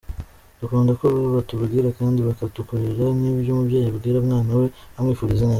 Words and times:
Dukunda 0.59 0.91
ko 0.99 1.07
batubwira 1.35 1.87
kandi 1.99 2.19
bakadukorera 2.27 3.03
nk’ibyo 3.17 3.49
umubyeyi 3.53 3.87
abwira 3.89 4.17
umwana 4.19 4.51
we, 4.59 4.67
amwifuriza 4.97 5.41
ineza. 5.43 5.49